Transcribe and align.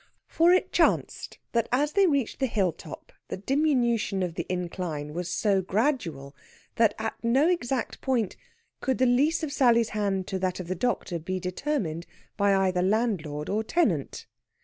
For 0.25 0.51
it 0.51 0.71
chanced 0.71 1.37
that 1.51 1.69
as 1.71 1.93
they 1.93 2.07
reached 2.07 2.39
the 2.39 2.47
hill 2.47 2.71
top 2.71 3.11
the 3.27 3.37
diminution 3.37 4.23
of 4.23 4.33
the 4.33 4.47
incline 4.49 5.13
was 5.13 5.29
so 5.29 5.61
gradual 5.61 6.35
that 6.77 6.95
at 6.97 7.23
no 7.23 7.47
exact 7.47 8.01
point 8.01 8.35
could 8.79 8.97
the 8.97 9.05
lease 9.05 9.43
of 9.43 9.53
Sally's 9.53 9.89
hand 9.89 10.25
to 10.29 10.39
that 10.39 10.59
of 10.59 10.67
the 10.67 10.73
doctor 10.73 11.19
be 11.19 11.39
determined 11.39 12.07
by 12.35 12.51
either 12.55 12.81
landlord 12.81 13.47
or 13.47 13.63
tenant. 13.63 14.25